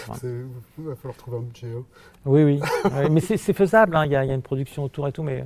[0.79, 1.67] Il va falloir trouver un budget.
[1.67, 1.85] Hein.
[2.25, 2.61] Oui, oui.
[3.11, 3.95] mais c'est faisable.
[3.97, 4.07] Hein.
[4.07, 5.23] Il y, a une production autour et tout.
[5.23, 5.45] Mais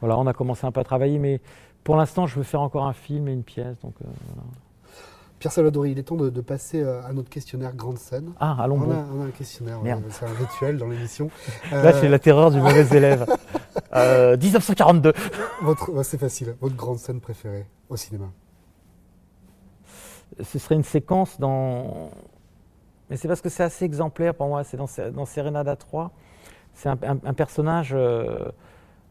[0.00, 1.18] voilà, on a commencé un peu à travailler.
[1.18, 1.40] Mais
[1.84, 3.78] pour l'instant, je veux faire encore un film et une pièce.
[3.80, 4.08] Donc, euh,
[5.40, 8.34] Pierre Salvadori, il est temps de, passer euh, à notre questionnaire grande scène.
[8.38, 11.30] Ah, allons on, a, on a un questionnaire, c'est un rituel dans l'émission.
[11.72, 13.26] Là, c'est la terreur du mauvais élève.
[13.94, 15.08] 1942.
[15.08, 15.12] Euh,
[15.62, 16.54] votre, c'est facile.
[16.60, 18.26] Votre grande scène préférée au cinéma
[20.42, 22.10] Ce serait une séquence dans.
[23.08, 24.62] Mais c'est parce que c'est assez exemplaire pour moi.
[24.62, 26.10] C'est dans, dans Serenada 3.
[26.74, 27.92] C'est un, personnage.
[27.94, 28.50] Euh,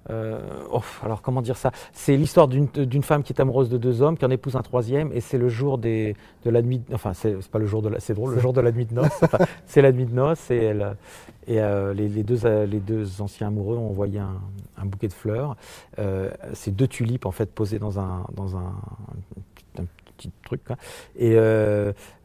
[0.09, 0.39] euh,
[0.71, 1.71] oh, alors comment dire ça?
[1.93, 5.11] C'est l'histoire d'une femme qui est amoureuse de deux hommes, qui en épouse un troisième,
[5.13, 6.81] et c'est le jour des, de la nuit.
[6.93, 8.93] Enfin, c'est pas le jour de la, c'est drôle, le jour de la nuit de
[8.93, 9.21] noces.
[9.65, 10.95] c'est la nuit de noces, et, elle,
[11.47, 15.55] et euh, les, deux, les deux anciens amoureux ont envoyé un, bouquet de fleurs.
[15.99, 18.73] Euh, c'est deux tulipes en fait posées dans un dans un,
[20.17, 20.61] petit truc.
[21.17, 21.37] Et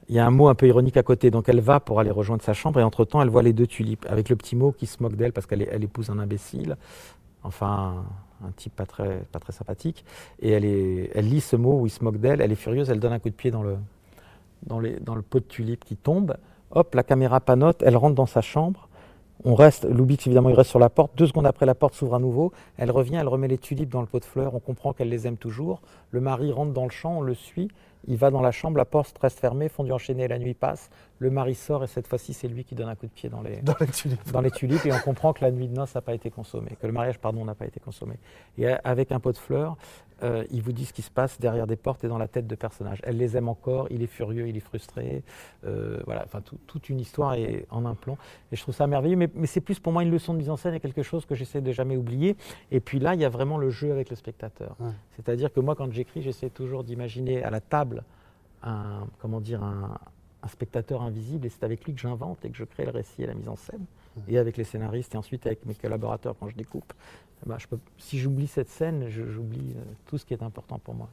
[0.09, 1.31] il y a un mot un peu ironique à côté.
[1.31, 4.07] Donc elle va pour aller rejoindre sa chambre et entre-temps, elle voit les deux tulipes
[4.09, 6.77] avec le petit mot qui se moque d'elle parce qu'elle elle épouse un imbécile.
[7.45, 8.05] Enfin,
[8.45, 10.05] un type pas très, pas sympathique.
[10.41, 12.41] Et elle, lit ce mot où il se moque d'elle.
[12.41, 12.91] Elle est furieuse.
[12.91, 16.37] Elle donne un coup de pied dans le, pot de tulipes qui tombe.
[16.71, 17.83] Hop, la caméra panote.
[17.85, 18.89] Elle rentre dans sa chambre.
[19.45, 21.13] On reste, Lubitsch évidemment, il reste sur la porte.
[21.17, 22.53] Deux secondes après, la porte s'ouvre à nouveau.
[22.79, 24.55] Elle revient, elle remet les tulipes dans le pot de fleurs.
[24.55, 25.83] On comprend qu'elle les aime toujours.
[26.11, 27.69] Le mari rentre dans le champ, on le suit.
[28.09, 30.91] Il va dans la chambre, la porte reste fermée, fondu enchaîné, la nuit passe.
[31.19, 33.41] Le mari sort et cette fois-ci, c'est lui qui donne un coup de pied dans
[33.41, 34.33] les, dans les, tulipes.
[34.33, 34.85] Dans les tulipes.
[34.87, 37.19] Et on comprend que la nuit de noces n'a pas été consommée, que le mariage,
[37.19, 38.15] pardon, n'a pas été consommé.
[38.59, 39.77] Et avec un pot de fleurs,
[40.23, 42.47] euh, il vous dit ce qui se passe derrière des portes et dans la tête
[42.47, 43.01] de personnages.
[43.05, 45.23] Elle les aime encore, il est furieux, il est frustré.
[45.67, 48.17] Euh, voilà, enfin, toute une histoire est en un plan.
[48.53, 50.57] Et je trouve ça merveilleux, mais, c'est plus pour moi une leçon de mise en
[50.57, 52.37] scène et quelque chose que j'essaie de jamais oublier.
[52.71, 54.77] Et puis là, il y a vraiment le jeu avec le spectateur.
[55.17, 57.94] C'est-à-dire que moi, quand j'écris, j'essaie toujours d'imaginer à la table
[58.63, 59.99] un, comment dire, un,
[60.49, 63.27] spectateur invisible et c'est avec lui que j'invente et que je crée le récit et
[63.27, 63.87] la mise en scène.
[64.29, 66.93] Et avec les scénaristes et ensuite avec mes collaborateurs quand je découpe.
[67.59, 71.09] Je peux, si j'oublie cette scène, j'oublie euh, tout ce qui est important pour moi.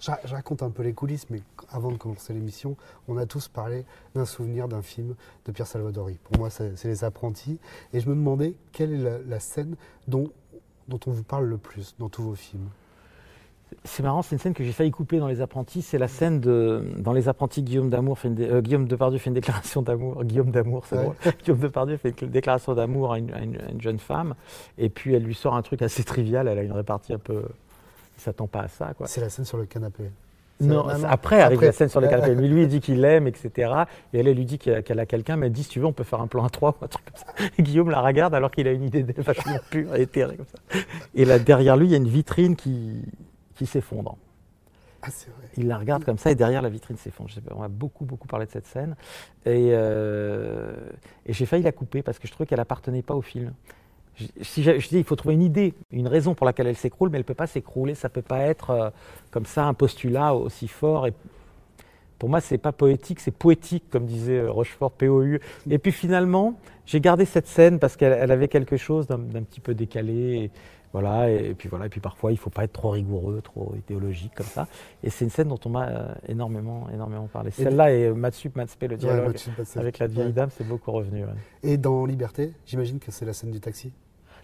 [0.00, 3.84] Je, raconte un peu les coulisses, mais avant de commencer l'émission, on a tous parlé
[4.14, 5.14] d'un souvenir d'un film
[5.44, 6.18] de Pierre Salvadori.
[6.24, 7.58] Pour moi, c'est Les Apprentis.
[7.92, 9.76] Et je me demandais quelle est la, scène
[10.08, 10.32] dont,
[10.88, 12.68] dont on vous parle le plus dans tous vos films?
[13.84, 15.82] C'est marrant, c'est une scène que j'ai failli couper dans Les Apprentis.
[15.82, 16.82] C'est la scène de.
[16.98, 20.24] Dans Les Apprentis, Guillaume, d'amour fait une euh, Guillaume Depardieu fait une déclaration d'amour.
[20.24, 21.14] Guillaume d'amour, c'est drôle.
[21.42, 24.34] Guillaume Depardieu fait une déclaration d'amour à, une, jeune femme.
[24.78, 26.48] Et puis elle lui sort un truc assez trivial.
[26.48, 27.42] Elle a une répartie un peu.
[28.16, 28.92] Il s'attend pas à ça.
[29.04, 30.04] C'est la scène sur le canapé.
[30.60, 32.34] Non, après arrive la scène sur le canapé.
[32.34, 33.50] Mais lui, il dit qu'il l'aime, etc.
[34.12, 35.92] Et elle, elle lui dit qu'elle a quelqu'un, mais elle dit si tu veux, on
[35.92, 37.44] peut faire un plan à trois ou un truc comme ça.
[37.58, 40.80] Et Guillaume la regarde alors qu'il a une idée vachement pure et éthérée comme ça.
[41.14, 43.02] Et là, derrière lui, il y a une vitrine qui,
[43.58, 44.16] qui s'effondre.
[45.02, 45.08] Ah,
[45.56, 47.30] il la regarde comme ça et derrière la vitrine s'effondre.
[47.54, 48.96] On a beaucoup, beaucoup parlé de cette scène.
[49.46, 50.74] Et, euh,
[51.26, 53.52] et j'ai failli la couper parce que je trouvais qu'elle appartenait pas au film.
[54.16, 57.10] Je, si je, dis, il faut trouver une idée, une raison pour laquelle elle s'écroule,
[57.10, 57.94] mais elle ne peut pas s'écrouler.
[57.94, 58.90] Ça ne peut pas être euh,
[59.30, 61.06] comme ça un postulat aussi fort.
[61.06, 61.12] Et
[62.18, 65.38] pour moi, ce n'est pas poétique, c'est poétique, comme disait euh, Rochefort, POU.
[65.70, 69.74] Et puis finalement, j'ai gardé cette scène parce qu'elle avait quelque chose d'un petit peu
[69.74, 70.50] décalé.
[70.92, 73.74] Voilà, et, puis voilà, et puis parfois il ne faut pas être trop rigoureux, trop
[73.76, 74.66] idéologique comme ça.
[75.02, 77.50] Et c'est une scène dont on m'a euh, énormément, énormément parlé.
[77.50, 79.36] Celle-là et Matsup, Matspe, le dialogue
[79.76, 81.24] avec la vieille dame, c'est beaucoup revenu.
[81.62, 83.92] Et dans Liberté, j'imagine que c'est la scène du taxi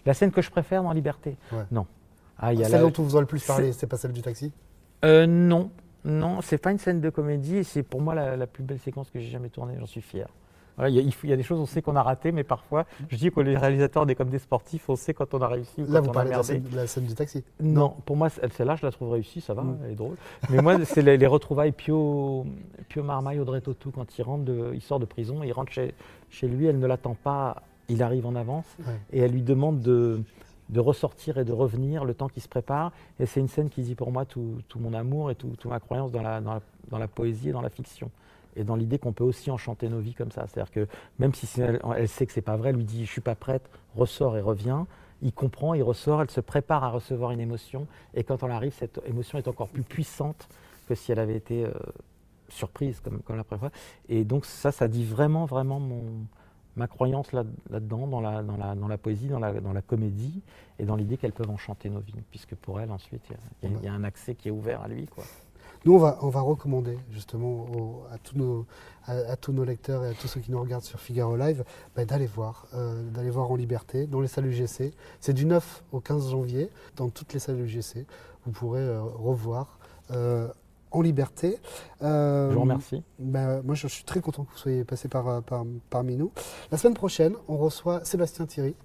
[0.05, 1.35] La scène que je préfère dans Liberté
[1.71, 1.87] Non.
[2.37, 4.21] Ah, y a celle dont on vous a le plus parlé, c'est pas celle du
[4.21, 4.51] taxi?
[5.03, 5.71] Euh, Non,
[6.03, 9.09] non, c'est pas une scène de comédie, c'est pour moi la, la plus belle séquence
[9.09, 10.27] que j'ai jamais tournée, j'en suis fier
[10.79, 13.39] il, y a, des choses, on sait qu'on a raté, mais parfois, je dis que
[13.39, 16.01] les réalisateurs, on est comme des sportifs, on sait quand on a réussi ou Là,
[16.01, 16.59] quand vous on a merdé.
[16.59, 19.63] De la, scène, du taxi Non, pour moi, celle-là, je la trouve réussie, ça va,
[19.63, 19.77] mm.
[19.85, 20.15] elle est drôle.
[20.49, 22.45] Mais moi, c'est les, retrouvailles Pio,
[22.89, 25.93] Pio Marmaille, Audrey Tautou, quand il, rentre de, il sort de prison, il rentre chez,
[26.29, 28.65] chez lui, elle ne l'attend pas, il arrive en avance,
[29.13, 30.21] et elle lui demande de,
[30.69, 32.91] de ressortir et de revenir le temps qu'il se prépare.
[33.19, 36.11] Et c'est une scène qui dit pour moi tout, mon amour et toute ma croyance
[36.11, 38.11] dans la, dans la poésie et dans la fiction
[38.55, 40.45] et dans l'idée qu'on peut aussi enchanter nos vies comme ça.
[40.47, 40.87] C'est-à-dire que
[41.19, 43.69] même si elle, sait que c'est pas vrai, elle lui dit je suis pas prête,
[43.95, 44.85] ressort et revient.
[45.21, 48.73] Il comprend, il ressort, elle se prépare à recevoir une émotion et quand on arrive,
[48.73, 50.47] cette émotion est encore plus puissante
[50.87, 51.71] que si elle avait été euh,
[52.49, 53.71] surprise comme, la première fois.
[54.09, 56.03] Et donc ça, ça dit vraiment, vraiment mon,
[56.75, 60.41] ma croyance là-dedans, dans, la, dans, la, dans la poésie, dans la, dans la comédie
[60.79, 63.23] et dans l'idée qu'elles peuvent enchanter nos vies, puisque pour elle, ensuite,
[63.63, 65.07] il y, y, a un accès qui est ouvert à lui.
[65.07, 65.23] Quoi.
[65.85, 67.67] Nous, on va, on va recommander justement
[68.11, 68.65] à, tous nos,
[69.05, 71.63] à, tous nos lecteurs et à tous ceux qui nous regardent sur Figaro Live
[71.95, 74.93] bah, d'aller voir, euh, d'aller voir en liberté dans les salles UGC.
[75.19, 78.07] C'est du 9 au 15 janvier dans toutes les salles UGC.
[78.45, 79.77] Vous pourrez euh, revoir.
[80.09, 80.47] Euh,
[80.91, 81.57] en liberté.
[81.99, 83.03] je vous remercie.
[83.19, 85.43] Bah, moi, je, suis très content que vous soyez passé par,
[85.89, 86.31] parmi nous.
[86.71, 88.75] La semaine prochaine, on reçoit Sébastien Thierry,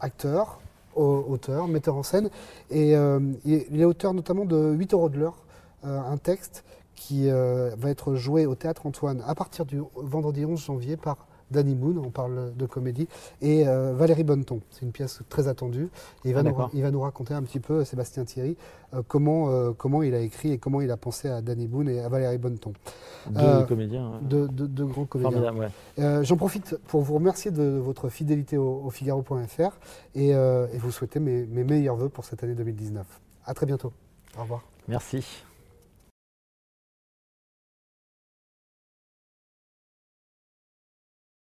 [0.00, 0.60] acteur,
[0.96, 2.30] auteur, metteur en scène.
[2.70, 5.44] Et euh, il est auteur notamment de 8 euros de l'heure,
[5.84, 10.44] euh, un texte qui euh, va être joué au Théâtre Antoine à partir du vendredi
[10.44, 11.18] 11 janvier par
[11.50, 13.08] Danny Moon, on parle de comédie,
[13.40, 14.60] et euh, Valérie Bonneton.
[14.70, 15.88] C'est une pièce très attendue.
[16.24, 18.56] il, va ah, nous, il va nous raconter un petit peu, Sébastien Thierry,
[18.94, 21.88] euh, comment, euh, comment il a écrit et comment il a pensé à Danny Boone
[21.88, 22.72] et à Valérie Bonneton.
[23.30, 24.12] Deux comédiens.
[24.22, 26.22] Deux, de, grands comédiens.
[26.22, 29.78] J'en profite pour vous remercier de votre fidélité au, Figaro.fr
[30.14, 33.04] et, et, vous souhaiter mes, mes meilleurs voeux pour cette année 2019.
[33.44, 33.92] À très bientôt.
[34.38, 34.62] Au revoir.
[34.88, 35.24] Merci.